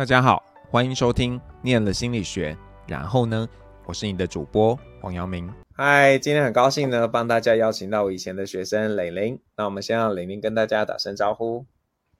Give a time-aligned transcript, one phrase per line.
[0.00, 2.56] 大家好，欢迎收听念了心理学。
[2.88, 3.46] 然后呢，
[3.84, 5.46] 我是你的主播黄阳明。
[5.74, 9.38] 嗨，今天很高兴呢，帮大家邀请到我以前的学生玲玲。
[9.58, 11.66] 那我们先让玲玲跟大家打声招呼。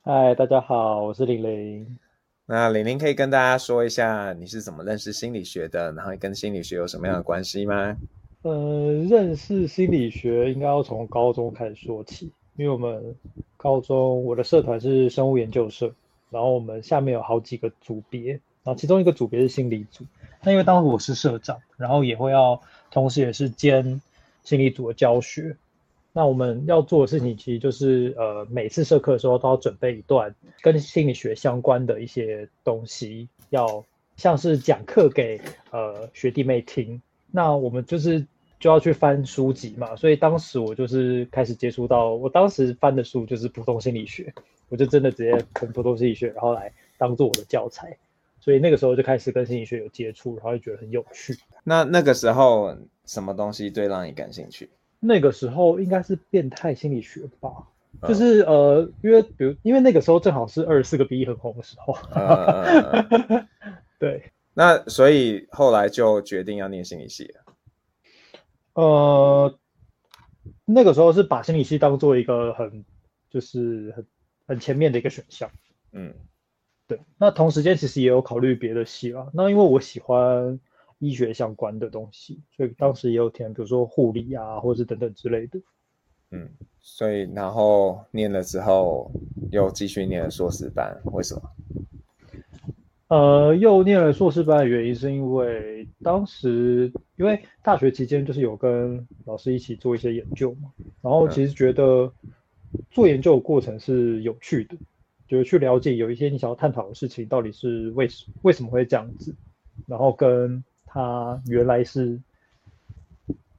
[0.03, 1.97] 嗨，大家好，我是玲玲。
[2.45, 7.97] 那玲玲可以跟大家说一下你是怎么认识心理学的，然后跟心理学有什么样的关系吗？
[8.43, 13.17] 呃，认识心理学应该要从高中开始说起，因为我们
[13.57, 15.91] 高中我的社团是生物研究社。
[16.31, 20.05] 然后我们下面有好几个组别，然后其中一个组别是心理组。
[20.43, 24.01] 那因为当时我是社长，然后也会要同时也是兼
[24.43, 25.57] 心理组的教学。
[26.13, 33.85] 那我们要做的事情其实就是，呃，每次社课的时候都要准备一段跟心理学相关的一些东西，要
[34.17, 37.01] 像是讲课给呃学弟妹听。
[37.31, 38.27] 那我们就是
[38.59, 44.35] 就要去翻书籍嘛，所以当时我就是开始接触到，我当时翻的书就是普通心理学。
[44.71, 47.99] 我就真的直接啃普通心理学，然后来当做我的教材，
[48.41, 51.37] 所以那个时候就开始跟心理学有接触，然后就觉得很有趣。
[51.65, 54.71] 那那个时候什么东西最让你感兴趣？
[55.01, 57.51] 那个时候应该是变态心理学吧，
[58.01, 63.49] 嗯、就是呃，因为比如因为那个时候正好是二十四个 B 很红的时候，嗯、
[63.99, 64.31] 对。
[64.55, 67.41] 那所以后来就决定要念心理系了。
[68.75, 69.59] 呃，
[70.65, 72.85] 那个时候是把心理系当做一个很
[73.31, 74.07] 就是很。
[74.51, 75.49] 很前面的一个选项，
[75.93, 76.13] 嗯，
[76.89, 76.99] 对。
[77.19, 79.31] 那同时间其实也有考虑别的系啦。
[79.33, 80.59] 那因为我喜欢
[80.99, 85.61] 医学相关的东西，所以当时也有填，比如说护理啊，或者是等等之类的。
[86.33, 89.13] 嗯，所以然后念了之后
[89.53, 91.43] 又继续念了硕士班，为什么？
[93.07, 102.13] 呃，又念了硕士班的原因是因为当时因为大学期间就是有跟老师一起做一些研究嘛，然后其实觉得。
[102.73, 104.77] 嗯做研究的过程是有趣的，
[105.27, 109.35] 就是去了解有一些你想要探讨的事情到底是为什为什么会这样子，
[109.87, 112.21] 然后跟它原来是，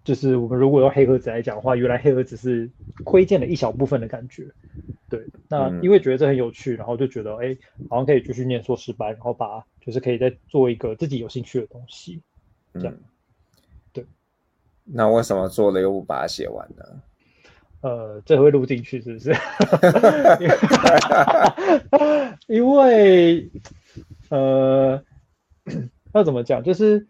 [0.04, 2.70] 就是我们如果用黑盒子来讲的话，原来黑盒子是
[3.04, 4.48] 窥见了一小部分的感觉，
[5.10, 5.26] 对。
[5.50, 7.58] 那因为觉得这很有趣，然后就觉得哎，
[7.90, 12.22] 好像可以继续念硕士班，然后把就是可以再做一个自己有兴趣的东西，
[12.74, 12.94] 这样。
[13.92, 14.06] 对。
[14.86, 16.86] 那为什么做了又不把它写完呢？
[17.82, 19.32] 呃，这会录进去是不是？
[22.48, 23.50] 因为，
[24.30, 25.04] 呃，
[26.14, 26.62] 要怎么讲？
[26.64, 27.08] 就是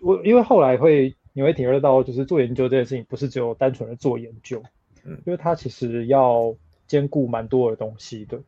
[0.00, 4.62] 我因为后来会你会体会到，就是做研究这件事情不是只有单纯的做研究，
[5.04, 6.54] 嗯，因为它其实要
[6.86, 8.40] 兼顾蛮多的东西的。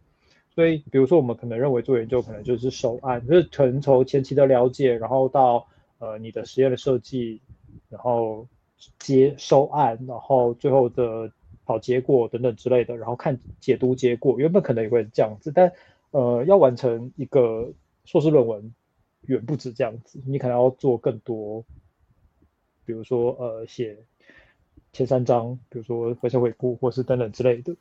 [0.55, 5.67] 所以，比如说我们可能认为做研究可能就是收案，就是可能从前期的了解，然后到
[5.99, 7.43] 呃你的实验的设计，
[7.91, 8.47] 然后。
[8.99, 11.31] 接收案，然后最后的
[11.65, 15.73] 好结果等等之类的，然后看解读结果，原本可能也会这样子，但
[16.11, 17.73] 呃，要完成一个
[18.05, 18.75] 硕士论文，
[19.23, 21.65] 远不止这样子，你可能要做更多，
[22.85, 23.97] 比如说呃，写
[24.93, 27.75] 前三章，比如说回声回顾，或是等等之类的。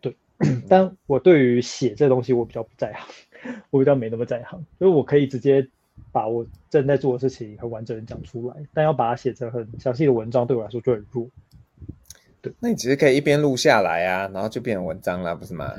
[0.00, 0.16] 对，
[0.68, 3.08] 但我对于写这东西我比较不在行，
[3.70, 5.68] 我比较没那么在行，所以我可以直接。
[6.12, 11.28] 把我正在做的事情很完整的讲出来，但要把它写成很详细的文章，对我来说就很弱。
[12.42, 15.74] 对，那你其实可以一边录下来啊，然后就变成文章了，不是吗？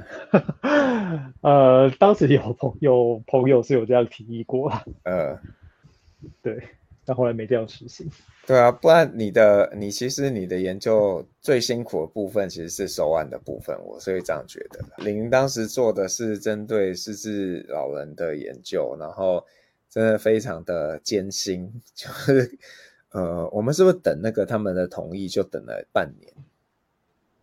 [1.41, 4.71] 呃，当时有朋有朋友是有这样提议过，
[5.03, 5.35] 呃，
[6.43, 6.61] 对，
[7.03, 8.07] 但后来没这样实行。
[8.45, 14.79] 对啊，不然你的你其实你的研究最辛苦的部分其实是手案的部分，我所以这样觉得。
[15.03, 19.43] 林当时做的是针对失智老人的研究，然后。
[19.91, 22.57] 真的非常的艰辛， 就是
[23.11, 26.33] 呃，我们是不是等那个他们的同意就等了半年？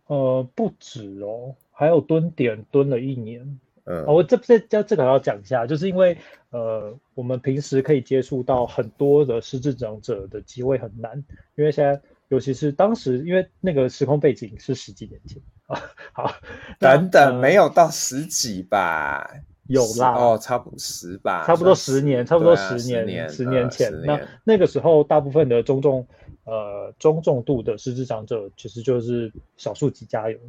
[0.07, 3.59] 呃，不止哦，还有蹲点蹲了一年。
[3.85, 6.17] 嗯，我这这这这个要讲一下，就是因为
[6.49, 11.23] 呃，我们平时可以接触到很多的失智长者的机会很难，
[11.55, 15.79] 因为现在尤其是当时，因为那个时空背景是十几年前 啊，
[16.13, 16.35] 好，
[16.79, 19.29] 等等，呃，没有到十几吧。
[19.69, 23.91] 有啦，哦，差不多十吧，差不多十年，差不多十年，十年，十年前。
[23.91, 26.07] 呃、那那个时候，大部分的中重，
[26.43, 30.39] 呃，中重度的失智长者，其实就是少数几家有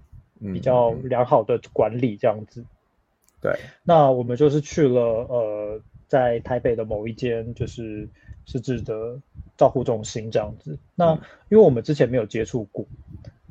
[0.55, 2.62] 比较良好的管理这样子。
[2.62, 2.67] 嗯、
[3.43, 8.08] 对，那我们就是去了，呃，在台北的某一间就是
[8.46, 9.20] 失智的
[9.58, 10.78] 照护中心这样子。
[10.94, 11.12] 那
[11.50, 12.87] 因为我们之前没有接触过，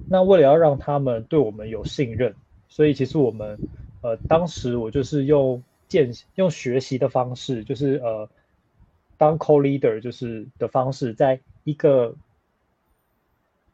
[0.09, 2.33] 那为了要让他们对我们有信任，
[2.69, 3.59] 所以其实我们。
[4.01, 8.29] 呃，当时我就是用见用学习的方式，就是呃，
[9.17, 12.15] 当 co-leader 就是的方式，在一个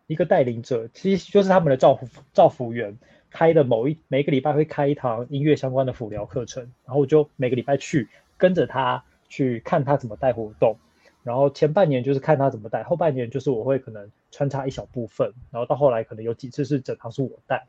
[0.07, 2.97] 一个带领者，其实就是他们的照服照服员，
[3.29, 8.07] 开的某一每个礼拜会开一堂音乐相关的辅疗课程，然后我就每个礼拜去
[8.37, 10.77] 跟着他去看他怎么带活动，
[11.23, 17.67] 然后前半年就是看他怎么带，后半年就是我会可能穿插一小部分，然后到后来可能有几次是整堂是我带，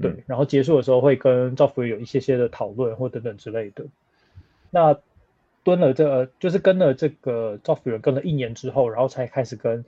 [0.00, 3.84] 对，然后结束的时候会跟赵福有一些些的讨论或等等之类的。
[4.70, 4.98] 那
[5.62, 9.84] 蹲了这个，就是跟了这个赵福元跟了一年之后，然后才开始跟。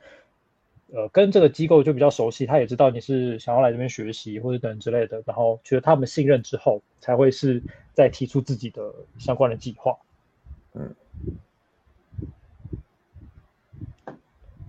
[0.95, 7.61] 呃，跟这个机构就比较熟悉，他也知道你是想要来这边学习或者等之类的，然后觉得他们信任之后，才会是
[7.93, 9.99] 再提出自己的相关的计划。
[10.75, 10.95] 嗯，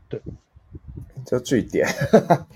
[0.09, 0.19] 对，
[1.27, 1.85] 就据点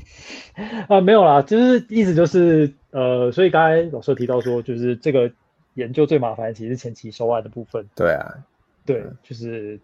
[0.90, 5.32] 啊，没有啦，就是意思就是呃，所以刚才老师提到说，就是这个
[5.76, 7.86] 研究最麻烦，其实是前期收案的部分。
[7.96, 8.34] 对啊，
[8.86, 9.80] 对，就是。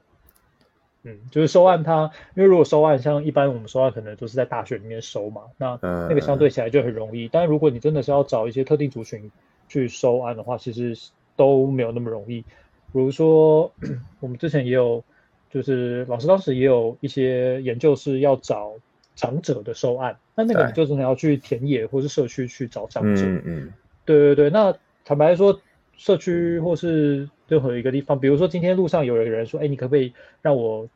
[1.03, 7.27] 嗯，就是收案它，因为如果收案像一般我们收案可能都是在大学里面收嘛，那那个相对起来就很容易。
[7.27, 9.31] 嗯、但如果你真的是要找一些特定族群
[9.69, 10.97] 去收案的话，其实
[11.37, 12.41] 都没有那么容易。
[12.41, 13.71] 比如说
[14.19, 15.01] 我们之前也有，
[15.49, 18.73] 就是老师当时也有一些研究是要找
[19.15, 23.23] 长者的收案，那那个你就真的要去田野或是社区去找长者。
[23.23, 23.73] 嗯嗯，
[24.05, 24.49] 对对对。
[24.49, 25.59] 那坦白说，
[25.95, 30.87] 社区或是任何一个地方，比如说今天路上有人说，哎，你可不可以让我？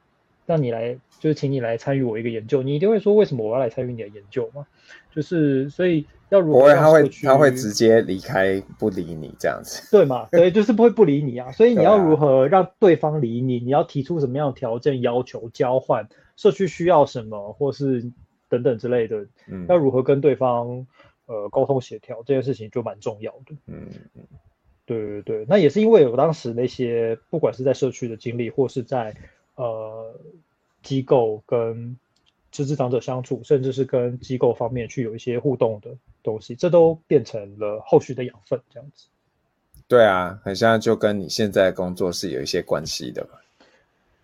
[0.52, 4.68] 让你来，就是请你来参与我一个研究，你一定会说，为什么我要来参与你的研究嘛？
[5.16, 10.28] 就是所以要如何他会他会直接离开不理你这样子，对嘛？
[10.32, 11.52] 对，就是不会不理你啊。
[11.54, 13.60] 所以你要如何让对方理你？
[13.60, 16.10] 你要提出什么样的条件要求交换？
[16.36, 18.12] 社区需要什么，或是
[18.50, 20.86] 等等之类的，嗯，要如何跟对方
[21.28, 23.56] 呃沟通协调这件事情就蛮重要的。
[23.68, 24.24] 嗯嗯，
[24.86, 29.16] 对对对，那也是因为我当时那些不管是在社区的经历，或是在
[29.62, 30.12] 呃，
[30.82, 31.96] 机构跟
[32.52, 35.92] 失智长者相处，甚至是跟机构方面去有一些互动的
[36.24, 39.06] 东西，这都变成了后续的养分，这样子。
[39.88, 43.38] 对啊，很像就跟你现在工作是有一些关系的嘛。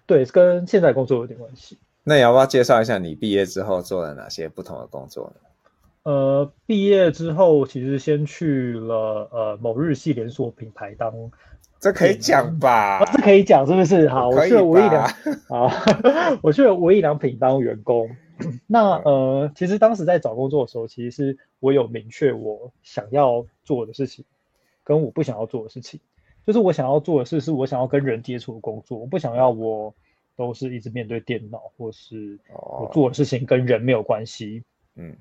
[0.07, 1.77] 对，跟现在工作有点关系。
[2.03, 5.41] 那你要不要介绍一下你毕业之后做了哪些不同的工作呢？
[6.01, 11.13] 呃，毕业之后其实先去了呃某日系连锁品牌当。
[11.87, 13.05] 这可以讲吧？
[13.13, 14.09] 这可以讲是不是？
[14.09, 15.07] 好，我去了无印良，
[15.47, 15.71] 好，
[16.43, 18.09] 我去了无印良品当员工。
[18.67, 24.25] 那呃，其实当时在找工作的时候，其实是我有明确我想要做的事情，
[24.83, 26.01] 跟我不想要做的事情。
[26.45, 29.95] 就是我想要做的事，是我想要跟人接触的工作，我不想要我
[30.35, 34.63] 都是一直面对电脑，或是我做的事情跟人没有关系。
[34.95, 35.15] 嗯。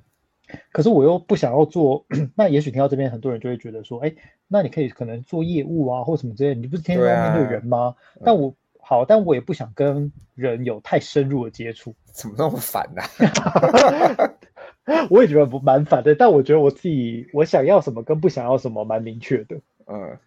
[0.73, 2.05] 可是我又不想要做，
[2.37, 4.15] 那也许听到这边很多人就会觉得说，哎，
[4.49, 7.95] 那你可以可能做业务啊，或什么之类的，你不是天天要面对人吗？
[8.19, 11.95] 啊、但我好，但我也不想跟人有太深入的接触。
[12.05, 13.03] 怎么那么烦呢、
[13.43, 14.31] 啊？
[15.11, 19.57] 我也觉得不蛮烦的，但我觉得我自己我想要什么跟不想要什么蛮明确的。
[19.87, 20.19] 嗯，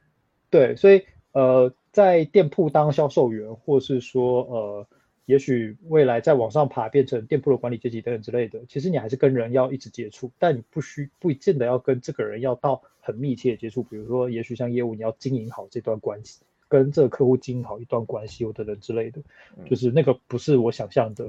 [0.50, 4.88] 对，所以呃，在店铺当销售员，或是说呃。
[5.30, 13.84] 也许未来再往上爬，变成店铺的管理阶级等等之类的，其实你还是跟人要一直接触，但你不需不见得要跟这个人要到很密切的接触。
[13.84, 19.22] 比如说，也许像业务，你要经营好这段关系，跟这个客户经营好一段关系，或等等之类的，
[19.70, 21.28] 就是那个不是我想象的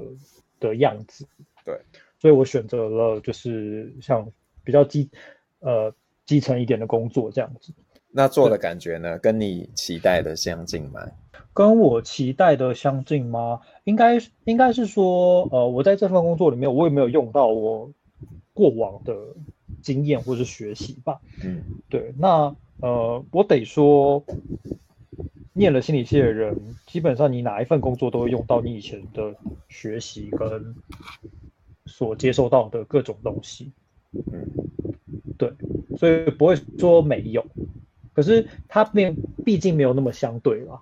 [0.59, 1.27] 的样子。
[1.63, 1.79] 对，
[2.17, 4.27] 所以我选择了就是像
[4.63, 5.07] 比较基
[5.59, 5.93] 呃
[6.25, 7.71] 基层一点的工作这样子。
[8.09, 11.07] 那做的感觉呢，跟你期待的相近吗？
[11.53, 13.61] 跟我期待的相近吗？
[13.83, 17.91] 应该应该是说，呃，我在这份工作里面，我也没有用到我
[18.53, 19.15] 过往的
[19.81, 21.19] 经验或是学习吧。
[21.43, 22.13] 嗯，对。
[22.17, 24.23] 那呃，我得说，
[25.53, 29.35] 念了心理系的人，基本上你哪一份工作都会用到你以前的
[29.69, 30.75] 学习跟
[31.85, 33.71] 所接受到的各种东西。
[34.13, 34.47] 嗯，
[35.37, 35.51] 对，
[35.97, 37.45] 所以不会说没有。
[38.13, 40.79] 可是它并毕竟没有那么相对啦。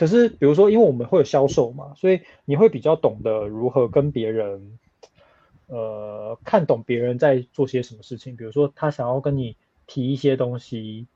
[0.00, 4.78] 可是比如说，因为我们会有销售嘛，所以你会比较懂得如何跟别人，
[5.66, 8.34] 呃，看懂别人在做些什么事情。
[8.34, 11.06] 比如说，他想要跟你提一些东西，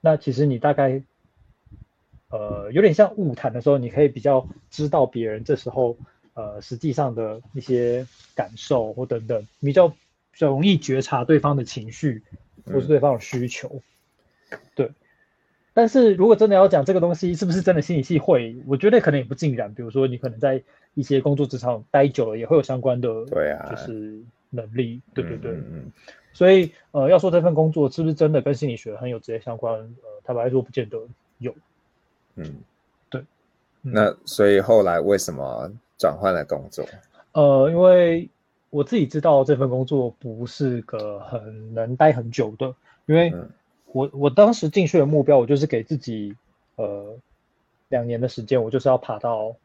[0.00, 1.04] 那其实你大概，
[2.30, 5.96] 呃，有点像晤谈的时候，你可以比较知道别人这时候，
[6.34, 9.94] 呃，实际上的一些感受或等等，比较比
[10.34, 12.24] 较容易觉察对方的情绪
[12.64, 13.68] 或是对方的需求。
[14.50, 14.90] 嗯对，
[15.76, 19.74] 但是如果真的要讲这个东西是不是真的心理系会，我觉得可能也不尽然。
[19.74, 20.62] 比如说你可能在
[20.94, 24.18] 一些工作职场待久了，也会有相关的，对啊，就是
[24.48, 25.50] 能力，对对对。
[25.50, 25.92] 嗯，
[26.32, 30.98] 所以呃，要说这份工作是不是真的跟心理学很有直接相关，呃，坦白说不见得
[31.36, 31.54] 有。
[32.36, 32.54] 嗯，
[33.10, 33.22] 对。
[33.82, 36.86] 那所以后来为什么转换了工作？
[37.32, 38.30] 呃，因为
[38.70, 43.30] 我自己知道这份工作不是个很能待很久的，因为
[43.96, 46.36] 我我当时进去的目标，我就是给自己
[46.76, 47.16] 呃
[47.88, 49.56] 两年的时间，我就是要爬到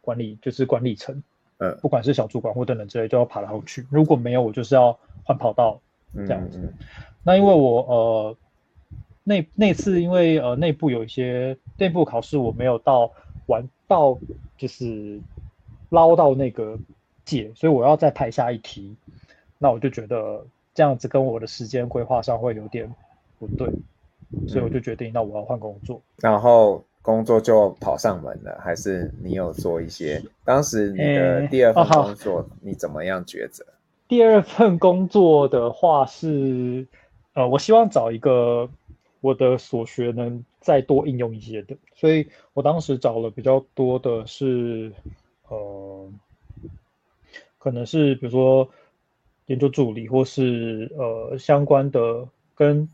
[0.00, 1.22] 管理，就是管理层，
[1.58, 3.86] 嗯，不管是小主管或等等之类，就要爬上去。
[3.90, 5.80] 如果没有，我就是要换跑道
[6.14, 6.58] 这样子。
[6.58, 6.74] 嗯嗯、
[7.24, 8.36] 那因为我呃
[9.24, 13.10] 那那次因为呃内部有一些内部考试，我没有到
[13.46, 14.18] 完到
[14.56, 15.20] 就是
[15.90, 16.78] 捞到那个。
[17.24, 18.96] 解，所以我要再排下一题，
[19.56, 22.92] 那我就觉得这样子跟我的时间规划上会有点
[23.46, 23.68] 不对，
[24.46, 26.00] 所以我就决定，那我要换工作。
[26.18, 30.22] 然后工作就跑上门了，还是你有做一些？
[30.44, 33.64] 当时你的第二份工作你怎么样抉择？
[34.06, 36.86] 第二份工作的话是，
[37.34, 38.68] 呃，我希望找一个
[39.20, 44.92] 我的所学能再多应用一些的，所以我当时找了比较多的是，
[45.48, 46.08] 呃。
[47.58, 48.68] 可能是比如说
[49.46, 52.88] 研究助理，或是呃相关的跟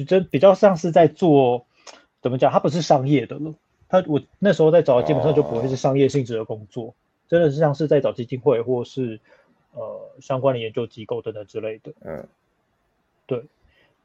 [0.00, 1.66] 比较比较像是在做
[2.22, 2.50] 怎么讲？
[2.50, 3.54] 它不是商业的了。
[3.88, 6.94] 他我那时候在找，基本上就不会是商业性质的工作，
[7.28, 9.20] 真的是像是在找基金会或是
[9.74, 11.92] 呃相关的研究机构等等之类的。
[12.00, 12.26] 嗯，
[13.26, 13.44] 对。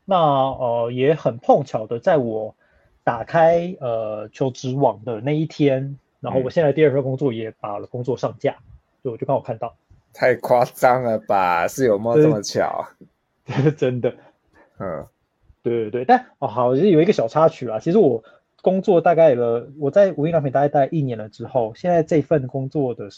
[0.04, 2.56] 那呃也很碰巧的，在我
[3.04, 8.58] 打开呃求职网的那一天，然后我现在第二份工作也把了工作上架，
[9.02, 9.75] 所以我就刚好看到。
[10.14, 11.68] 太夸张了吧？
[11.68, 12.88] 是有没有这么巧？
[13.78, 14.16] 真的，
[14.80, 15.06] 嗯，
[15.65, 17.79] 对对对，但哦好，就是有一个小插曲啦。
[17.79, 18.24] 其实我
[18.62, 23.10] 工作大概了，我在无印良品大概待一年了之后，现在这份工作的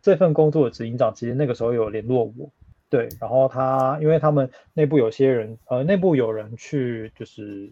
[0.00, 2.50] 这份工作的执行长，其实那个时候有联络我，
[2.88, 7.70] 对，然后他因为他们内部有些人，呃，内部有人去，就是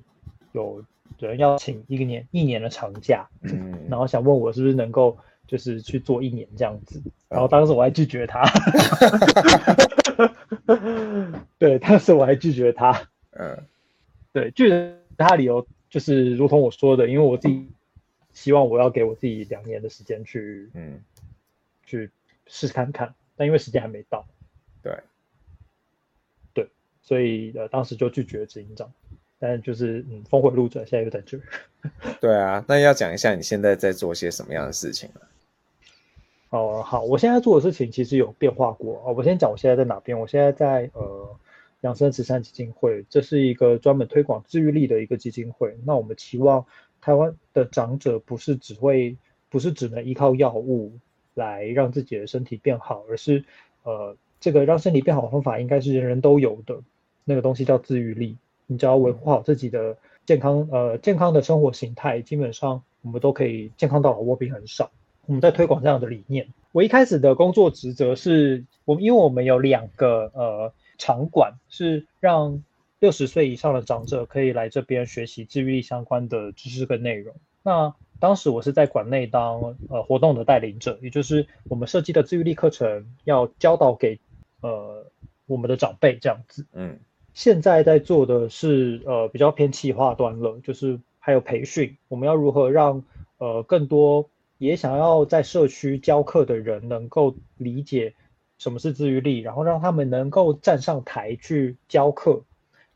[0.53, 0.85] 有
[1.19, 5.17] 人要请一个年一年的长假，嗯，然后想问我是不是能够。
[5.47, 8.45] 就是去做一年这样子，然后当时我还拒绝他
[11.59, 12.93] 对，当时我还拒绝他，
[13.33, 13.59] 嗯，
[14.33, 17.69] 对，拒绝他的理由就是如同我说的，因为我自己
[18.33, 21.01] 希望我要给我自己两年的时间去，嗯，
[21.85, 22.11] 去
[22.47, 24.27] 试试看看，但因为时间还没到，
[24.83, 24.99] 对，
[26.55, 26.69] 对，
[27.03, 28.93] 所以呃当时就拒绝了执行长。
[29.43, 31.43] 但就是嗯，峰回路转，现在又在这儿。
[32.21, 35.29] 对啊，那要讲一下你现在在做些什么样的事情了？
[36.51, 39.15] 哦，好，我现在做的事情其实有变化过哦。
[39.17, 40.21] 我先讲我现在在哪边。
[40.21, 41.35] 我现在在呃
[41.83, 45.77] 养生慈善基金会，这是一个专门推广治愈力的一个基金会。
[45.85, 46.67] 那我们期望
[47.01, 49.17] 台湾的长者不是只会
[49.49, 50.93] 不是只能依靠药物
[51.35, 53.45] 来让自己的身体变好，而是
[53.83, 56.81] 呃这个让身体变好的方法应该是人人都有的
[57.25, 58.37] 那个东西叫自愈力。
[58.67, 59.97] 你只要维护好自己的
[60.27, 64.91] 健康，呃健康的生活形态，基本上我们都可以健康到老，卧病很少。
[65.27, 66.49] 我们在推广这样的理念。
[66.73, 72.63] 我一开始的工作职责是，我因为我们有两个呃场馆，是让
[72.99, 77.35] 六十岁以上的长者可以来这边学习自愈力相关的知识跟内容。
[77.63, 84.21] 那当时我是在馆内当呃活动的带领者，也就是我们设计的自愈力课程要教导给
[84.61, 85.07] 呃
[85.47, 86.67] 我们的长辈这样子。
[86.75, 86.99] 嗯，
[87.33, 93.03] 现在在做的是呃比较偏企划端了，就是还有培训，我们要如何让
[93.39, 94.29] 呃更多。
[94.59, 98.13] 也想要在社区教课的人能够理解
[98.61, 102.45] 什么是自愈力，然后让他们能够站上台去教课，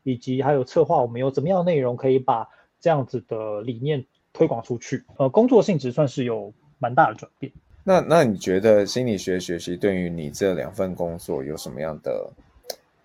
[0.03, 2.47] 以及还有策划我们有怎么样内容可以把
[2.79, 5.03] 这样子的理念推广出去。
[5.17, 7.51] 呃，工作性质算是有蛮大的转变。
[7.83, 12.29] 那那你觉得心理学学习对于你这两份工作有什么样的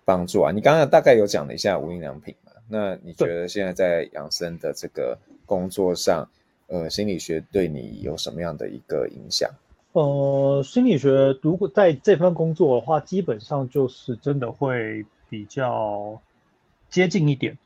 [0.05, 0.51] 帮助啊？
[0.51, 2.51] 你刚刚大概有讲了一下无印良品嘛？
[2.69, 6.29] 那你觉得现在在养生的这个工作上？
[6.67, 9.49] 呃，心理学对你有什么样的一个影响？
[9.93, 16.21] 呃，心理学如果在这份工作的话，基本上就是真的会比较
[16.89, 17.57] 接近一点。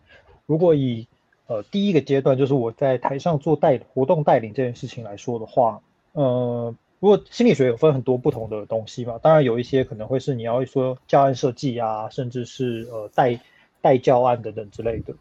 [0.47, 1.07] 如果以
[1.47, 5.81] 呃第一个阶段，就是我在台上做带活动带领这件事情来说的话，
[6.13, 13.39] 呃，如果心理学有分很多不同的东西嘛，当然有一些可能会是你要说教案设计啊，甚至是呃带
[13.81, 15.13] 带教案等等之类的。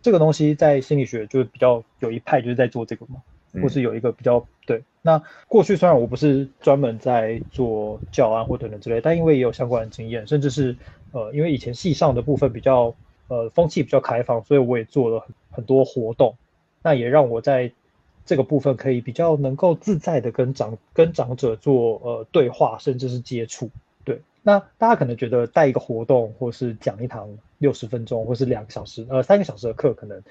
[0.00, 3.20] 这个东西在心理学就是比较有一派就是在做这个嘛，
[3.60, 4.84] 或是有一个比较对。
[5.00, 10.76] 那过去虽然我不是专门在做教案或等等之类，但因为也有相关的经验，甚至是
[11.12, 12.94] 呃，因为以前系上的部分比较
[13.28, 16.36] 呃风气比较开放，所以我也做了很很多活动，
[16.82, 17.72] 那也让我在
[18.24, 23.70] 这个部分可以比较能够自在的跟长跟长者做呃对话，甚至是接触。
[24.04, 27.28] 对，那大家可能觉得带一个活动或是讲一堂。
[27.58, 30.22] 六十分钟或是两个小时，呃，三个小时的课可能，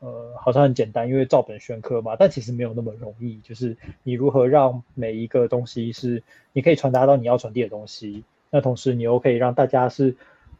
[0.00, 2.16] 呃，好像很简单，因为照本宣科嘛。
[2.16, 6.22] 但其实没有那么容易，就是你如何让每一个东西是
[6.52, 10.16] 你可以传达到你要传递的东西，那同时你又可以让大家是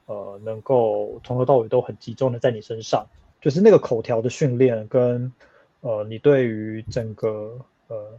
[0.07, 3.07] 呃能够从头到尾都很集中的在你身上，
[3.41, 5.33] 就是那个口条的训练跟
[5.81, 8.19] 呃你对于整个呃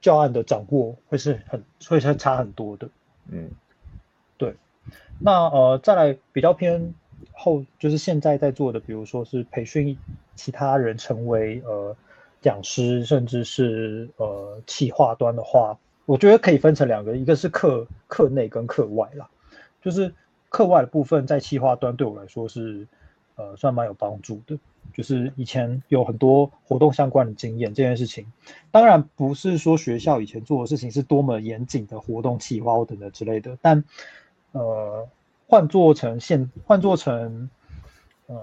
[0.00, 2.88] 教案的掌握会是很会是差很多的。
[3.28, 3.50] 嗯，
[4.38, 4.54] 对。
[5.18, 6.94] 那呃再来比较偏
[7.32, 9.98] 后就是现在在做的，比如说是培训
[10.36, 11.96] 其他人成为呃。
[12.42, 19.28] 讲师甚至是呃企划端的话，我觉得可以分成两个，一个是课课内跟课外啦。
[19.82, 20.14] 就是
[20.48, 22.86] 课外的部分，在企划端对我来说是
[23.34, 24.56] 呃算蛮有帮助的。
[24.94, 28.30] 就是以前有很多活动相关的经验，这件事情
[28.70, 33.82] 当然不是说学校以前做的事情是多么严谨的活动企划等等之类的，但
[34.52, 35.08] 呃
[35.48, 37.50] 换做成现换做成
[38.26, 38.36] 呃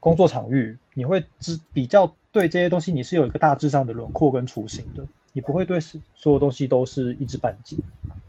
[0.00, 2.12] 工作场域，你会知比较。
[2.32, 7.78] 对这些东西，你是有一个大致上的轮廓跟雏形的，你不会对所有东西都是一知半解。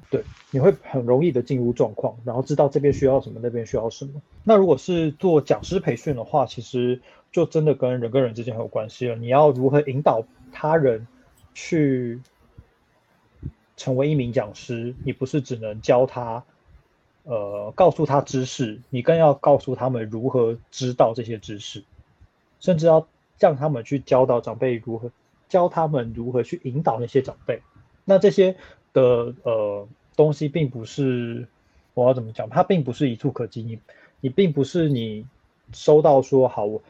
[0.10, 4.22] 对，你会很容易的进入状况，然后知道这边需要什么，那边需要什么。
[4.46, 7.02] 那如果是做讲师培训的话，其实
[7.34, 9.18] 就真的跟人跟人之间很有关系了。
[9.18, 11.06] 你要如何引导他人
[11.54, 12.22] 去
[13.76, 14.96] 成为一名讲师？
[15.04, 16.46] 你不是只能教他，
[17.24, 21.84] 呃，告诉他知识，你更要告诉他们如何知道这些知识，
[22.60, 23.08] 甚至要。
[23.40, 25.12] 让他们去教导长辈如何，
[25.48, 27.62] 教他们如何去引导那些长辈。
[28.04, 28.56] 那这些
[28.94, 31.48] 的呃东西，并不是
[31.94, 33.62] 我要怎么讲，它并不是一触可及。
[33.62, 33.80] 你
[34.22, 35.24] 你并不是你
[35.72, 36.82] 收到说好，我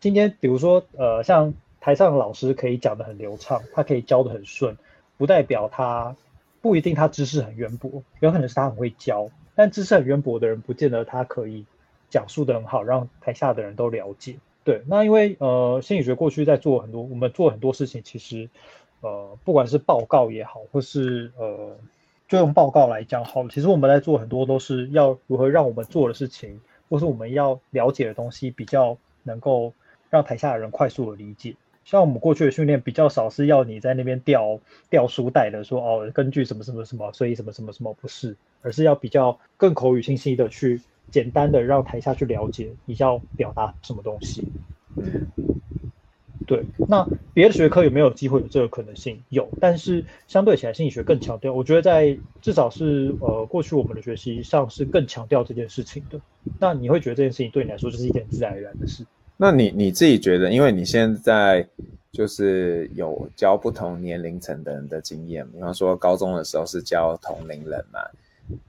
[0.00, 4.76] 今天比如说呃，像台上的老师可以讲得很流畅，他可以教得很顺，
[5.16, 6.16] 不代表他
[6.60, 11.64] 不一定他知识很渊博，有可能是他很会教，但知识很渊博的人，不见得他可以
[12.10, 14.34] 讲述的很好，让台下的人都了解。
[14.64, 18.48] 对，那因为呃，心理学过去在做很多，我们做很多事情，其实
[19.00, 21.76] 呃，不管是报告也好，或是呃，
[22.28, 29.72] 就用报告来讲好了，其实我们在做很多都是要如何让我们做的事情，或是我们要了解的东西，比较能够
[30.10, 31.56] 让台下的人快速的理解。
[31.84, 40.80] 像我们过去的训练比较少是要你在那边调调书袋的，说哦，根据什么什么什么，所以什么什么什么不是，而是要比较更口语清晰的去。
[41.12, 44.48] 简单的让台下去了解你要表达什么东西。
[46.44, 49.22] 对，那别的学科有没有机会有这个可能性？
[49.28, 51.52] 有，但是相对起来，心理学更强调。
[51.52, 56.20] 我觉得在至少是呃过去我们的学习上是更强调这件事情的。
[56.58, 59.06] 那你会觉得这件事情对你来说就是一件自然而然的事？
[59.36, 61.66] 那你你自己觉得，因为你现在
[62.10, 68.00] 就是有教不同年龄层的人的经验，比方说高中的时候是教同龄人嘛。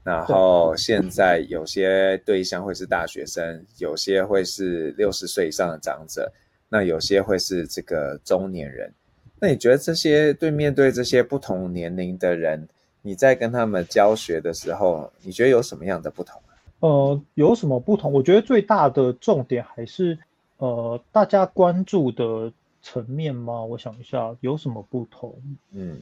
[0.02, 6.32] 然后现在有些对象会是大学生，有些会是六十岁以上的长者，
[6.68, 8.92] 那有些会是这个中年人。
[9.40, 12.66] 那你觉得这些对面对这些不同年龄的人，
[13.02, 16.40] 你在跟他们教学的时候，你觉得有什么样的不同？
[16.80, 18.12] 呃，有什么不同？
[18.12, 20.18] 我觉得最大的重点还是
[20.56, 23.62] 呃，大家关注的层面吗？
[23.62, 25.34] 我想一下，有什么不同？
[25.72, 26.00] 嗯，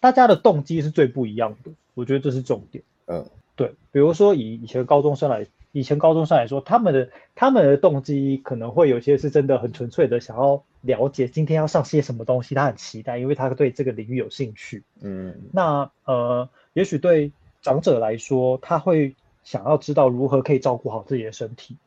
[0.00, 2.82] 大家的动机是最不一样的，我觉得这是重点。
[3.08, 14.84] 嗯，对，比如说以以前高中生来，以前高中生来说，他们的他们的动机可能会有些是真的很纯粹的，想要了解今天要上些什么东西，他很期待，因为他对这个领域有兴趣。
[15.00, 21.78] 嗯，那呃，也许对长者来说，他会想要知道如何可以照顾好自己的身体。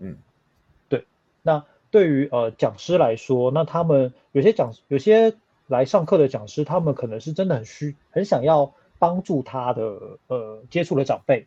[0.00, 0.16] 嗯，
[0.88, 1.04] 对。
[1.42, 5.34] 那对于呃讲师来说，那他们有些讲有些
[5.68, 8.74] 来上课的讲师，他们可能是真的很需很想要。
[9.04, 11.46] 帮助他的呃接触的长辈，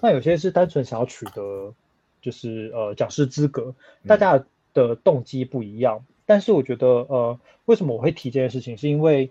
[0.00, 1.74] 那有些是单纯想要取得
[2.22, 3.74] 就是呃讲师资格，
[4.06, 5.98] 大家的动机不一样。
[5.98, 9.30] 嗯、但是我觉得呃为什么我会提这件事情，是因为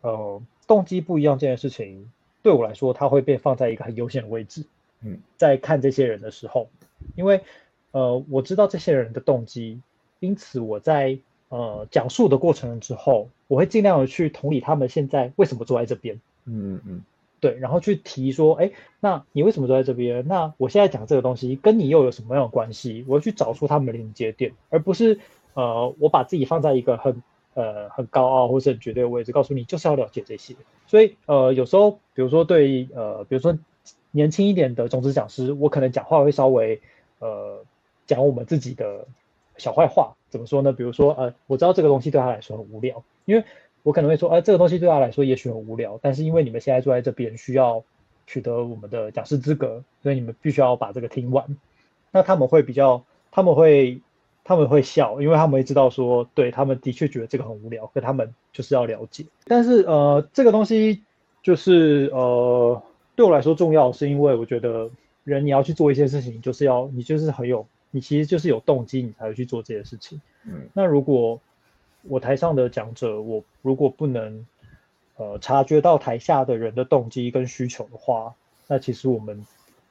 [0.00, 2.10] 呃动机不一样这件事情
[2.42, 4.64] 对我来说，它会被放在一个很优先的位置。
[5.02, 6.68] 嗯，在看这些人的时候，
[7.14, 7.42] 因为
[7.92, 9.80] 呃我知道这些人的动机，
[10.18, 11.16] 因此我在
[11.48, 16.20] 呃讲述的过程之后，我会尽量的去同理他们现在为什么坐在这边。
[16.48, 17.02] 嗯嗯嗯，
[17.40, 20.26] 对，然后去提说，哎，那你为什么坐在这边？
[20.26, 23.04] 那我现在讲这个东西跟你又有什么样的关系？
[23.06, 25.20] 我要去找出他们的连接点，而不是
[25.54, 27.22] 呃，我把自己放在一个很
[27.54, 30.56] 呃很高傲或是很绝对的位置，告诉你就是要了解这些。
[30.86, 33.56] 所以呃，有时候比如说对呃，比如说
[34.10, 36.80] 年轻一点的种子讲师，我可能讲话会稍微
[37.18, 37.62] 呃
[38.06, 39.06] 讲我们自己的
[39.58, 40.72] 小坏话，怎么说呢？
[40.72, 43.44] 比如说呃，我知道这个东西对他来说很无聊，因为。
[43.88, 47.82] 我可能会说，哎，这个东西对他来说也许很无聊，但是因为你们现在坐在这边，需要
[48.26, 51.56] 取得我们的讲师资格，所以你们必须要把这个听完。
[52.10, 54.02] 那他们会比较，他们会，
[54.44, 59.24] 他们会笑，因为他们会知道说，对，他们的确觉得这个很无聊，可他们就是要了解。
[59.46, 61.02] 但是，呃，这个东西
[61.42, 62.82] 就是，呃，
[63.16, 64.90] 对我来说重要，是因为我觉得
[65.24, 70.20] 人你要去做一些事情，就是要你就是很有，你其实就是有动机，你才会去做这些事情。
[70.44, 71.40] 嗯，那如果
[72.02, 74.46] 我台上的讲者，我如果不能
[75.16, 78.34] 呃察觉到台下的人的动机跟需求的话，
[78.66, 79.44] 那其实我们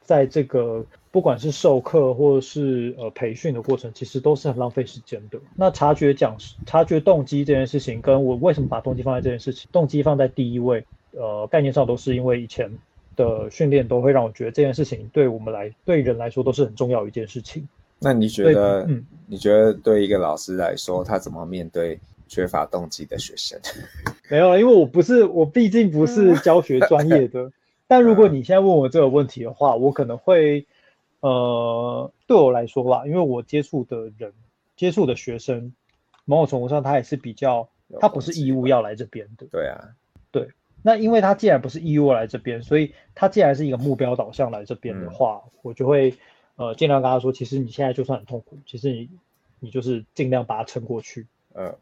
[0.03, 5.39] 在这个不管是授课或者是呃培训的过程，其实都是很浪费时间的。
[5.55, 12.71] 那察觉讲察觉动机这件事情，跟我为什么把动机放在这件事情，动机放在第一位，呃，概念上都是因为以前
[13.15, 17.67] 的训练都会让我觉得这件事情对我们来对人来说都是很重要一件事情。
[17.99, 23.59] 那你觉得，嗯，你觉得对一个老师来说，他怎么面对缺乏动机的学生？
[24.29, 27.51] 没有，因为我不是，我毕竟不是教学专业的。
[27.87, 30.65] 但如果你现在问我这个问题的话，我可能会，
[31.21, 34.31] 呃，对我来说吧，因为我接触的人、
[34.75, 35.73] 接触的学生，
[36.25, 37.67] 某种程度上他也是比较，
[37.99, 39.47] 他不是义务要来这边的。
[39.51, 39.89] 对啊，
[40.31, 40.47] 对。
[40.83, 46.13] 那因为他既然不是义务来这边，所以他既然是一个目标导向来这边的话，嗯、我就会。
[46.57, 49.09] 呃，尽量跟他说，其实你现在就算很痛苦，其实你
[49.59, 51.75] 你就是尽量把它撑过去，呃，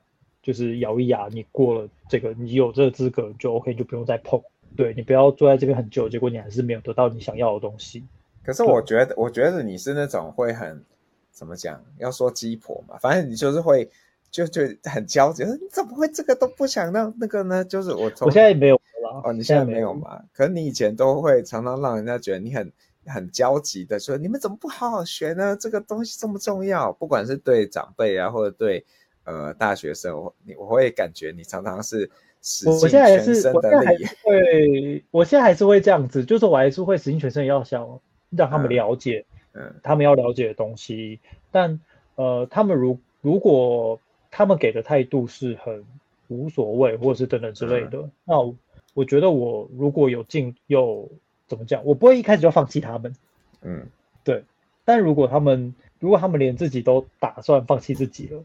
[0.44, 4.42] 就是咬一牙，你过了这个，你有这个资格就 OK，就不用再碰。
[4.76, 8.04] 对，你不要坐在这边很久，结果你还是没有得到你想要的东西。
[8.44, 10.84] 可是我觉得，我觉得你是那种会很
[11.32, 11.82] 怎么讲？
[11.98, 13.90] 要说鸡婆嘛，反正你就是会
[14.30, 17.64] 就就很焦急，你怎么会这个都不想让那个呢？
[17.64, 20.22] 就是我从我现在也没有了哦，你现在没有嘛？
[20.34, 22.70] 可是你以前都会常常让人家觉得你很。
[23.08, 25.56] 很焦急的说：“你们怎么不好好学呢？
[25.56, 28.84] 这个东西这么重要，不管是对长辈啊，或者对
[29.24, 32.10] 呃大学生，我你我会感觉你常常是
[32.42, 34.06] 使尽全身的力。
[34.24, 38.00] 会，我现在还是会这样子，就是我还是会使尽全身，要想
[38.32, 41.20] 让他们了解，嗯，嗯他们要了解的东西。
[41.52, 41.80] 但
[42.16, 44.00] 呃，他们如如果
[44.32, 45.84] 他们给的态度是很
[46.28, 48.56] 无所谓，或者是等等之类的，嗯、那我，
[48.96, 51.08] 我觉得我如果有进有。
[51.48, 51.84] 怎么讲？
[51.86, 53.16] 我不会一开始就放弃他们，
[53.62, 53.88] 嗯，
[54.24, 54.44] 对。
[54.84, 58.44] 但如果他们如果他们连自己都打算放弃自己了，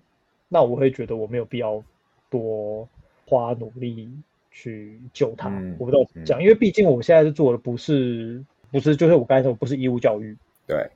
[0.48, 1.82] 那我会觉得我没有必要
[2.30, 2.88] 多
[3.26, 4.10] 花努力
[4.50, 5.48] 去救他。
[5.50, 10.36] 嗯、我不知道怎么讲，嗯、因为毕竟我现在是做的不是不是就是我刚才说不是义务教育，
[10.66, 10.90] 对，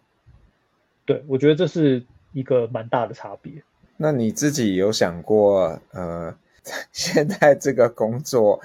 [1.04, 3.52] 对，我觉得这是一个蛮大的差别。
[3.96, 6.34] 那你自己有想过，呃，
[6.90, 8.60] 现在这个工作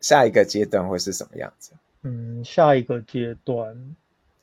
[0.00, 1.72] 下一个阶段会是什么样子？
[2.02, 3.96] 嗯，下一个阶段，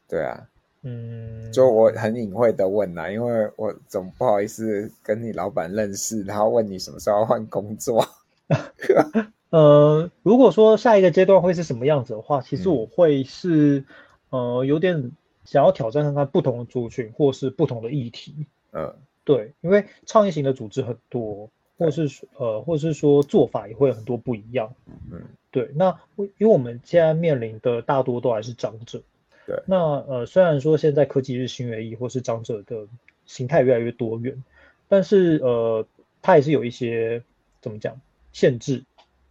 [0.07, 0.47] 对啊，
[0.83, 8.05] 嗯，就我很隐晦的问啦，因为我总不好意思跟你老板认识，然后问你什么时候要换工作。
[9.51, 13.85] 呃，如果说下一个阶段会是什么样子的话，其实我会是，
[14.29, 15.11] 嗯、呃，有点
[15.45, 18.45] 想要挑战看看不同的族群或是不同的议题。
[18.73, 24.73] 嗯，对，因为创意型的组织很多，或是说呃，或是说做法也会很多不一样。
[25.11, 25.21] 嗯。
[25.51, 29.01] 对，那因为我们现在面临的大多都还是长者。
[29.47, 32.87] 对，那呃，虽然说现在科技日新月异，或是长者的
[33.25, 34.43] 形态越来越多元，
[34.89, 35.85] 但是呃，
[36.21, 37.23] 它也是有一些
[37.61, 38.01] 怎么讲
[38.33, 38.83] 限制。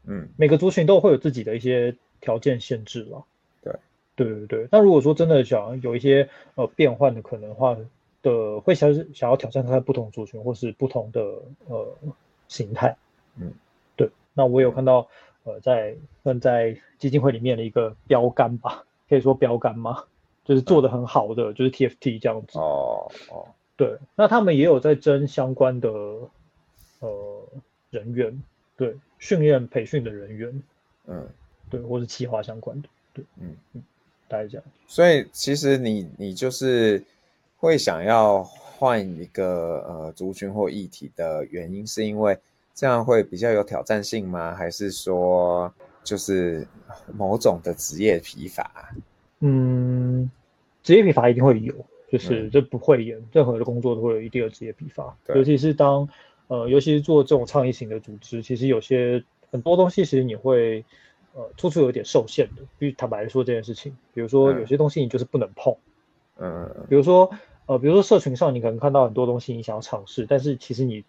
[0.06, 3.24] 嗯，每个族群都会有自己的一些条件限制了。
[3.62, 3.74] 对，
[4.16, 4.68] 对对对。
[4.70, 7.76] 那如果说真的想有一些呃变换的可能的话
[8.22, 11.20] 的，会想想要挑战看不同族群或是不同的
[11.66, 11.94] 呃
[12.48, 12.96] 形态。
[13.36, 13.52] 嗯，
[13.96, 14.10] 对。
[14.34, 15.08] 那我有看到。
[15.46, 20.02] 呃，在嗯在基金会里面的一个标杆吧，可以说标杆吗？
[20.42, 22.58] 就是做的很好的，嗯、就是 TFT 这样子。
[22.58, 25.90] 哦哦，对，那他们也有在争相关的
[27.00, 27.46] 呃
[27.90, 28.42] 人员，
[28.74, 30.62] 对，训练培训的人员，
[31.08, 31.28] 嗯，
[31.68, 33.82] 对，或是企划相关的，对，嗯嗯，
[34.28, 34.66] 大概这样。
[34.86, 37.04] 所以其实你你就是
[37.58, 38.42] 会想要
[38.78, 42.38] 换一个呃族群或议题的原因，是因为。
[42.76, 44.52] 这样会比较有挑战性吗？
[44.52, 46.66] 还是说就是
[47.16, 48.92] 某种的职业疲乏？
[49.38, 50.28] 嗯，
[50.82, 51.72] 职业疲乏一定会有，
[52.10, 55.16] 就是这不会演，任何的工作都会有一定的职业疲乏。
[55.36, 56.08] 尤其是当
[56.48, 60.84] 呃，尤其是做这种创意型的组织，其实有些很多东西，其实你会
[61.32, 62.62] 呃，处处有点受限的。
[62.76, 65.72] 比如坦白来说这件事情，比如说有些东西你就是不能碰。
[66.38, 66.68] 嗯。
[66.88, 67.30] 比如说
[67.66, 71.04] 呃，比如说社群上你可能看到很多东西，你想要尝试，但是其实你。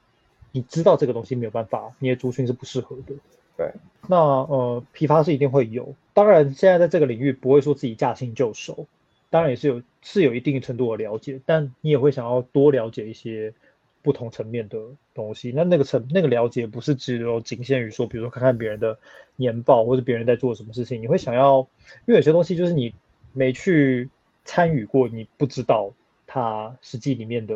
[0.52, 3.14] 你知道这个东西没有办法，你的族群是不适合的。
[3.58, 3.74] 对，
[4.08, 5.94] 那呃，批发是一定会有。
[6.14, 8.88] 当然，现在在这个领域不会说自己驾轻就熟，
[9.30, 13.54] 当然也是有是有一定程度的了解，但你也会想要多了解一些
[14.02, 14.80] 不同层面的
[15.14, 15.52] 东西。
[15.54, 18.98] 那那个层那个了解不是只有仅限于说，比如说看看别人的
[19.36, 21.68] 年报或者别人在做什么事情，你会想要，
[22.06, 22.94] 因为有些东西就是你
[23.34, 24.10] 没去
[24.46, 25.92] 参与过，你不知道
[26.36, 27.56] 它实际里面的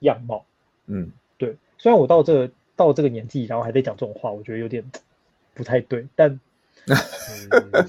[0.00, 0.44] 样貌。
[0.84, 1.10] 嗯。
[1.38, 4.84] 对，虽然我到这个、到这个年纪，然后还在讲这种话，我觉得有点
[5.54, 6.04] 不太对。
[6.16, 6.40] 但，
[6.86, 7.88] 嗯、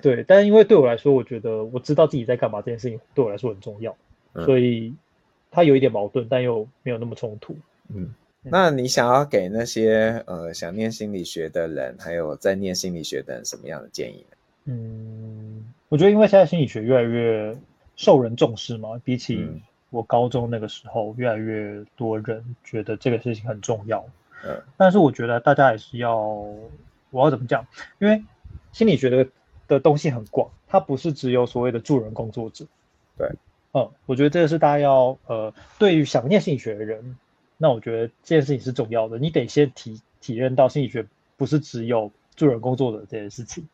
[0.00, 3.96] 对，但因为对我来说，我觉得我知道自己在干嘛这件事情对我来说很重要，
[4.34, 4.94] 嗯、所以
[5.50, 7.56] 它有一点矛盾，但又没有那么冲突。
[7.88, 14.36] 嗯，那你想要给那些呃想念心理学的人，还有在念心理学的人什么样的建议呢？
[14.66, 17.56] 嗯，我觉得因为现在心理学越来越
[17.96, 19.46] 受人重视嘛，比起
[19.90, 24.04] 我高中那个时候，越来越多人觉得这个事情很重要。
[24.44, 26.16] 嗯，但是我觉得大家也是要，
[27.10, 27.66] 我要怎么讲？
[28.00, 28.24] 因为
[28.72, 29.28] 心理学的
[29.68, 32.66] 的东西很广，它不是只有所谓的助人工作者。
[33.16, 33.30] 对，
[33.72, 37.16] 嗯，我觉得这个是大家要呃，对于想念心理学的人，
[37.56, 39.18] 那我觉得这件事情是重要的。
[39.18, 43.68] 你得先体体验到心理学不是只有助人工作者这件事情。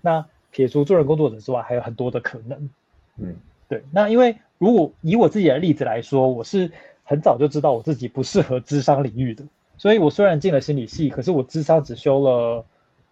[0.00, 2.70] 那撇除助人工作者之外，还有很多的可能。
[3.18, 3.36] 嗯。
[3.70, 6.72] 对，那因为如果以我自己的例子来说，我是
[7.04, 9.44] 很早就知道我自己不适合智商领域的，
[9.78, 12.66] 所以我虽然进了心理系，可是我智商只修了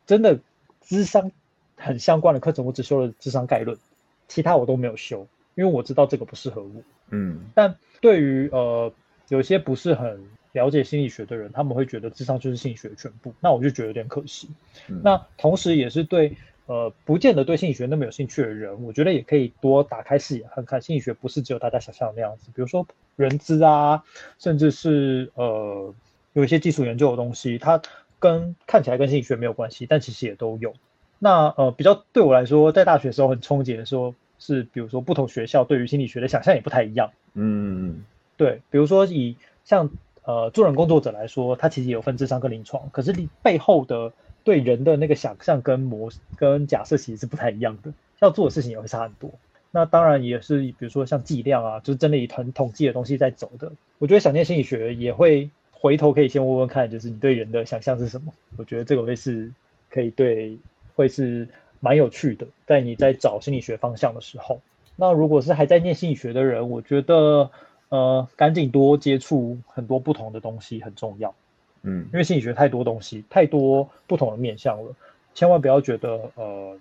[0.04, 0.40] 真的
[0.80, 1.30] 智商
[1.76, 3.78] 很相关的课程，我只修了智商概论，
[4.26, 6.70] 其他我都没有修，因为我知道这个不适合我。
[7.10, 8.92] 嗯，但对于呃
[9.28, 14.48] 有些不是很了解心理学的人，他们会觉得智商就是心理学的全部，那我就觉得有点可惜。
[14.88, 16.36] 嗯，那同时也是对。
[16.68, 22.50] 呃，不见得对心理学那么有兴趣的人，我觉得也可以多打开视野看看，心理学不是只有大家想象的那样子。
[22.54, 24.04] 比如说人资啊，
[24.38, 25.94] 甚至是呃
[26.34, 27.80] 有一些基础研究的东西，它
[28.18, 30.74] 跟看起来跟心理学没有关系，但其实也都有。
[31.18, 37.10] 那呃比较对我来说，在大学的时候很冲击的说，是比如说不同学校对于心理学的想象也不太一样。
[37.32, 38.04] 嗯，
[38.36, 39.88] 对，比如说以像
[40.22, 44.12] 呃助人工作者来说，它其实有分智商跟临床，可是你背后的。
[44.48, 49.30] 对人的那个想象跟模跟假设其实是不太一样的，要做的事情也会差很多。
[49.70, 53.70] 那当然也是，比如说像计量啊，就是真的以统统计的东西在走的。
[53.98, 58.32] 我觉得想念心理学也会回头可以先问问看，就是你对人的想象是什么？
[58.56, 59.52] 我觉得这个会是
[59.90, 60.56] 可以对，
[60.94, 61.46] 会是
[61.80, 64.62] 蛮有趣的，在你在找心理学方向的时候。
[64.96, 67.50] 那如果是还在念心理学的人，我觉得
[67.90, 71.34] 呃，赶紧多接触很多不同的东西很重要。
[71.82, 74.94] 嗯，因为心理学太多东西，太多不同的面向了，
[75.34, 76.76] 千万不要觉得呃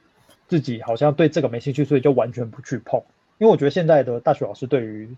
[0.48, 3.02] 自己好像对这个没兴趣，所以就完全不去碰。
[3.38, 5.10] 因为我觉得现在的大学老师对于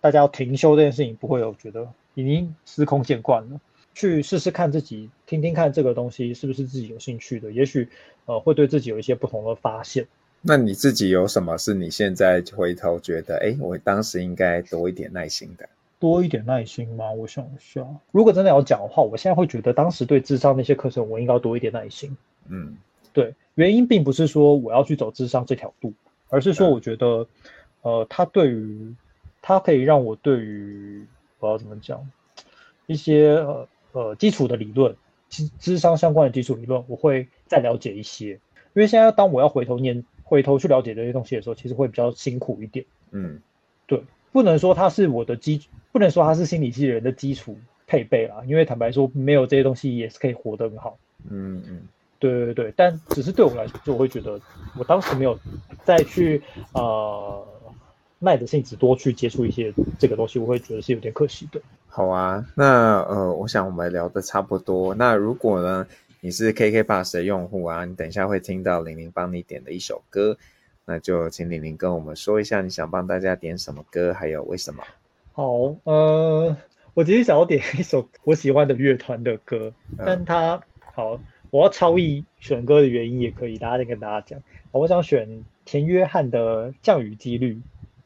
[0.00, 3.60] 大家要停休这件事情，不会有觉得已经司空见惯了。
[3.92, 7.88] 去试试看自己，听听看这个东西是不是自己有兴趣的，也许
[8.24, 10.06] 呃会对自己有一些不同的发现。
[10.42, 15.68] 那你自己有什么是你现在回头觉得，哎，我当时应该多一点耐心的？
[16.00, 17.12] 多一点耐心吗？
[17.12, 22.16] 我想一下，如果真的要讲的话，我现在会觉得当时对智商那些课程，我应该多一点耐心。
[22.48, 22.78] 嗯，
[23.12, 25.92] 对，原因并不是说我要去走智商这条路，
[26.30, 27.28] 而是说我觉得，
[27.82, 28.94] 嗯、呃，它对于
[29.42, 31.06] 它可以让我对于
[31.38, 32.10] 我要怎么讲
[32.86, 34.96] 一些呃呃基础的理论，
[35.28, 38.40] 智智商相关的基础理论，我会再了解一些。
[38.72, 42.86] 因为现在当我要回头念、回头去了解这些东西的时候，其实会比较辛苦一点。
[43.10, 43.40] 嗯，
[43.86, 45.62] 对，不能说它是我的基。
[45.92, 50.96] 不能说它是心理系人的基础配备啦，因为坦白说，没有这些东西也是可以活得很好。
[51.28, 51.80] 嗯嗯，
[52.20, 54.40] 对对对，但只是对我来说，就我会觉得，
[54.78, 55.36] 我当时没有
[55.84, 56.40] 再去
[56.74, 57.44] 呃
[58.20, 61.60] 耐着性子多去接触一些这个东西，我会觉得是有点可惜的。
[61.88, 64.94] 好啊，那呃，我想我们聊的差不多。
[64.94, 65.84] 那如果呢，
[66.20, 70.38] 你是 KK Bus 的用户啊，你等一下会听到玲玲帮你点的一首歌，
[70.84, 74.82] 那就请玲玲跟我们说一下，你想帮大家点什么歌，还有为什么。
[75.32, 76.56] 好，呃，
[76.94, 80.60] 我其实想要点一首我喜欢的乐团的歌，但它
[80.94, 84.42] 好，我要超意选歌的原因也可以，大家再跟大家讲。
[84.72, 87.54] 我想选田约翰的《降雨几率》，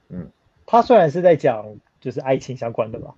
[0.09, 0.31] 嗯，
[0.67, 3.15] 他虽然是在讲就是爱情相关的吧，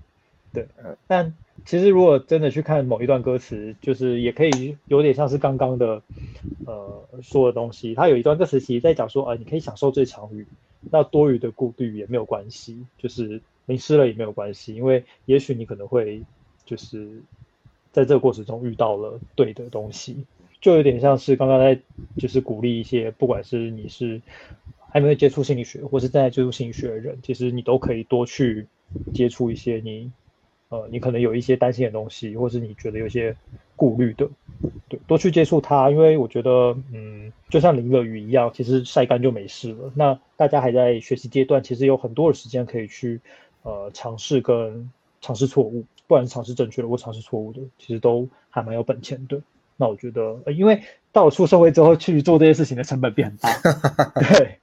[0.63, 0.67] 对，
[1.07, 6.03] 但其实如果真的去看某一段歌词，就是也可以有点像是刚刚的
[6.67, 7.95] 呃说的东西。
[7.95, 10.47] 它有一段歌词其实在讲说，呃，你可以享受这场雨，
[10.91, 13.41] 那多余的顾虑也没有关系，就是。
[13.67, 16.23] 淋湿了也没有关系，因为也许你可能会
[16.65, 17.21] 就是
[17.91, 20.25] 在这个过程中遇到了对的东西，
[20.61, 21.77] 就有点像是刚刚在
[22.17, 24.23] 就是鼓励一些，不管是你是
[24.89, 28.69] 还没有接触心理学，或是正在接触心理学的人，其实你都可以多去
[29.13, 30.13] 接触一些你
[30.69, 33.37] 呃你可能有一些担心的东西，或是你觉得有些
[33.77, 34.29] 顾虑的，
[34.89, 39.93] 对，多去接触它，因为我觉得嗯，就像淋了雨一样，其实晒干就没事了。
[39.95, 43.21] 那大家还在学习阶段，其实有很多的时间可以去。
[43.63, 44.89] 呃，尝试跟
[45.21, 49.43] 尝试错误，不管是尝试正确的或尝试错误的，其实都还蛮有本钱的。
[49.77, 53.51] 那我觉得，呃，因为到了出社会之后去做这些事情的成本变很大，
[54.23, 54.59] 对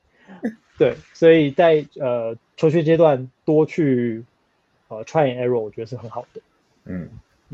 [0.78, 4.24] 对，所以在呃求学阶段多去
[4.98, 6.42] 呃 try and error，我觉得是很好的。
[6.86, 7.10] 嗯，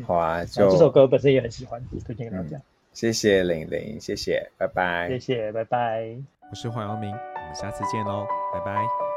[0.06, 2.60] 好啊，就这首歌本身也很喜欢，推荐给大家。
[2.92, 6.16] 谢谢玲玲，谢谢，拜拜，谢谢，拜拜。
[6.50, 9.09] 我是黄耀明，我们下次见喽，拜拜。